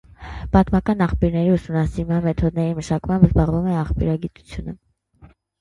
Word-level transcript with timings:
Պատմական 0.53 1.03
աղբյուրների 1.05 1.51
ուսումնասիրման 1.57 2.25
մեթոդների 2.29 2.73
մշակմամբ 2.81 3.29
զբաղվում 3.29 3.71
է 3.75 3.79
աղբյուրագիտությունը։ 3.83 4.79